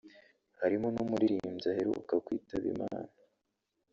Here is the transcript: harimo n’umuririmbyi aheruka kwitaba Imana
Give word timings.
harimo 0.61 0.87
n’umuririmbyi 0.95 1.67
aheruka 1.73 2.13
kwitaba 2.25 2.65
Imana 2.73 3.11